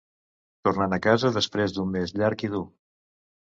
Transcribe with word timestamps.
Tornant 0.67 0.95
a 0.97 0.99
casa 1.07 1.31
després 1.37 1.77
d'un 1.77 1.93
mes 1.99 2.17
llarg 2.19 2.49
i 2.51 2.53
dur. 2.57 2.65